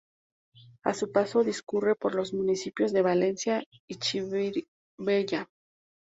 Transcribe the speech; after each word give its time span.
A 0.83 0.95
su 0.95 1.11
paso, 1.11 1.43
discurre 1.43 1.93
por 1.93 2.15
los 2.15 2.33
municipios 2.33 2.91
de 2.91 3.03
Valencia 3.03 3.63
y 3.87 3.97
Chirivella. 3.99 5.47